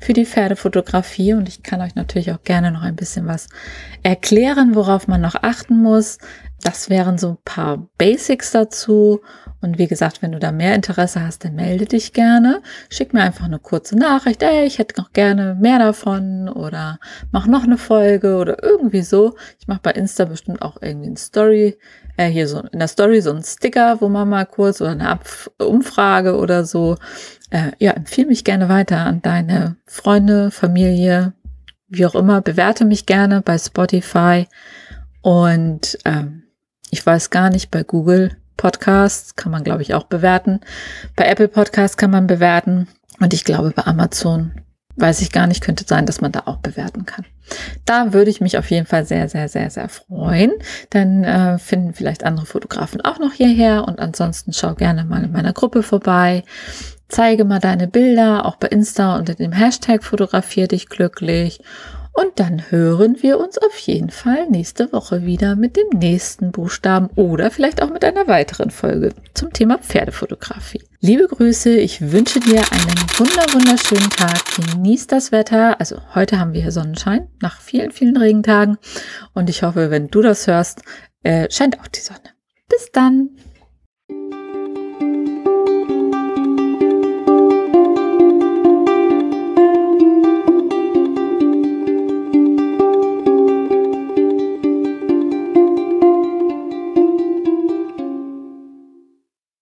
für 0.00 0.12
die 0.12 0.26
Pferdefotografie 0.26 1.34
und 1.34 1.48
ich 1.48 1.62
kann 1.62 1.80
euch 1.80 1.94
natürlich 1.94 2.32
auch 2.32 2.42
gerne 2.42 2.72
noch 2.72 2.82
ein 2.82 2.96
bisschen 2.96 3.26
was 3.26 3.48
erklären, 4.02 4.74
worauf 4.74 5.08
man 5.08 5.20
noch 5.20 5.36
achten 5.36 5.76
muss. 5.76 6.18
Das 6.62 6.90
wären 6.90 7.18
so 7.18 7.30
ein 7.30 7.38
paar 7.44 7.88
Basics 7.98 8.52
dazu. 8.52 9.20
Und 9.60 9.78
wie 9.78 9.86
gesagt, 9.86 10.22
wenn 10.22 10.32
du 10.32 10.38
da 10.38 10.52
mehr 10.52 10.74
Interesse 10.74 11.24
hast, 11.24 11.44
dann 11.44 11.54
melde 11.54 11.86
dich 11.86 12.12
gerne. 12.12 12.62
Schick 12.88 13.12
mir 13.12 13.22
einfach 13.22 13.44
eine 13.44 13.58
kurze 13.58 13.96
Nachricht. 13.96 14.42
Ey, 14.42 14.66
ich 14.66 14.78
hätte 14.78 15.00
noch 15.00 15.12
gerne 15.12 15.56
mehr 15.60 15.78
davon 15.78 16.48
oder 16.48 16.98
mach 17.30 17.46
noch 17.46 17.64
eine 17.64 17.78
Folge 17.78 18.36
oder 18.36 18.62
irgendwie 18.62 19.02
so. 19.02 19.34
Ich 19.58 19.68
mache 19.68 19.80
bei 19.82 19.92
Insta 19.92 20.24
bestimmt 20.24 20.62
auch 20.62 20.78
irgendwie 20.80 21.10
ein 21.10 21.16
Story 21.16 21.78
äh, 22.16 22.28
hier 22.28 22.48
so 22.48 22.60
in 22.60 22.78
der 22.78 22.88
Story 22.88 23.20
so 23.20 23.32
ein 23.32 23.42
Sticker, 23.42 24.00
wo 24.00 24.08
man 24.08 24.28
mal 24.28 24.46
kurz 24.46 24.80
oder 24.80 24.90
eine 24.90 25.08
Abf 25.08 25.50
Umfrage 25.58 26.36
oder 26.36 26.64
so. 26.64 26.96
Äh, 27.50 27.72
ja, 27.78 27.92
empfehle 27.92 28.28
mich 28.28 28.44
gerne 28.44 28.68
weiter 28.68 28.98
an 28.98 29.22
deine 29.22 29.76
Freunde, 29.86 30.50
Familie, 30.50 31.34
wie 31.88 32.06
auch 32.06 32.14
immer. 32.14 32.40
Bewerte 32.40 32.84
mich 32.84 33.06
gerne 33.06 33.42
bei 33.42 33.58
Spotify 33.58 34.46
und 35.22 35.98
ähm, 36.04 36.41
ich 36.92 37.04
weiß 37.04 37.30
gar 37.30 37.48
nicht, 37.48 37.70
bei 37.70 37.82
Google 37.82 38.36
Podcasts 38.58 39.34
kann 39.34 39.50
man, 39.50 39.64
glaube 39.64 39.80
ich, 39.80 39.94
auch 39.94 40.04
bewerten. 40.04 40.60
Bei 41.16 41.24
Apple 41.24 41.48
Podcasts 41.48 41.96
kann 41.96 42.10
man 42.10 42.26
bewerten. 42.26 42.86
Und 43.18 43.32
ich 43.32 43.44
glaube, 43.44 43.70
bei 43.70 43.84
Amazon 43.84 44.52
weiß 44.96 45.22
ich 45.22 45.32
gar 45.32 45.46
nicht, 45.46 45.62
könnte 45.62 45.84
sein, 45.88 46.04
dass 46.04 46.20
man 46.20 46.32
da 46.32 46.42
auch 46.44 46.58
bewerten 46.58 47.06
kann. 47.06 47.24
Da 47.86 48.12
würde 48.12 48.30
ich 48.30 48.42
mich 48.42 48.58
auf 48.58 48.70
jeden 48.70 48.84
Fall 48.84 49.06
sehr, 49.06 49.30
sehr, 49.30 49.48
sehr, 49.48 49.70
sehr 49.70 49.88
freuen. 49.88 50.52
Dann 50.90 51.24
äh, 51.24 51.58
finden 51.58 51.94
vielleicht 51.94 52.24
andere 52.24 52.44
Fotografen 52.44 53.00
auch 53.00 53.18
noch 53.18 53.32
hierher 53.32 53.88
und 53.88 53.98
ansonsten 53.98 54.52
schau 54.52 54.74
gerne 54.74 55.04
mal 55.04 55.24
in 55.24 55.32
meiner 55.32 55.54
Gruppe 55.54 55.82
vorbei. 55.82 56.44
Zeige 57.08 57.46
mal 57.46 57.58
deine 57.58 57.88
Bilder, 57.88 58.44
auch 58.44 58.56
bei 58.56 58.68
Insta 58.68 59.16
unter 59.16 59.34
dem 59.34 59.52
Hashtag 59.52 60.04
fotografier 60.04 60.68
dich 60.68 60.90
glücklich 60.90 61.62
und 62.14 62.38
dann 62.38 62.70
hören 62.70 63.16
wir 63.22 63.38
uns 63.38 63.56
auf 63.58 63.76
jeden 63.78 64.10
Fall 64.10 64.48
nächste 64.48 64.92
Woche 64.92 65.24
wieder 65.24 65.56
mit 65.56 65.76
dem 65.76 65.98
nächsten 65.98 66.52
Buchstaben 66.52 67.08
oder 67.16 67.50
vielleicht 67.50 67.82
auch 67.82 67.90
mit 67.90 68.04
einer 68.04 68.26
weiteren 68.26 68.70
Folge 68.70 69.14
zum 69.34 69.52
Thema 69.52 69.78
Pferdefotografie. 69.78 70.82
Liebe 71.00 71.26
Grüße, 71.26 71.74
ich 71.74 72.12
wünsche 72.12 72.38
dir 72.40 72.60
einen 72.70 72.96
wunder 73.16 73.44
wunderschönen 73.54 74.10
Tag. 74.10 74.40
Genieß 74.56 75.06
das 75.06 75.32
Wetter. 75.32 75.80
Also 75.80 75.96
heute 76.14 76.38
haben 76.38 76.52
wir 76.52 76.62
hier 76.62 76.70
Sonnenschein 76.70 77.28
nach 77.40 77.60
vielen, 77.60 77.92
vielen 77.92 78.16
Regentagen. 78.16 78.76
Und 79.32 79.48
ich 79.48 79.62
hoffe, 79.62 79.90
wenn 79.90 80.08
du 80.08 80.20
das 80.20 80.46
hörst, 80.46 80.82
äh, 81.22 81.50
scheint 81.50 81.80
auch 81.80 81.88
die 81.88 82.00
Sonne. 82.00 82.20
Bis 82.68 82.90
dann. 82.92 83.30